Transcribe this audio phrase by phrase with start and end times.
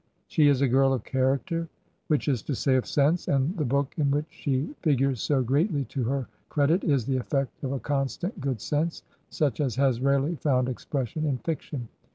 [0.25, 1.69] She is a girl of character,
[2.07, 5.43] which is to say of sense, and the book in which she fig ures so
[5.43, 10.01] greatly to her credit is the effect of a constant good sense such as has
[10.01, 11.87] rarely found expression in fic tion.